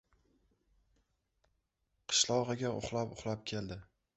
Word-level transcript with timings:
Qishlog‘iga 2.13 2.75
uxlab-uxlab 2.79 3.49
keldi. 3.53 3.83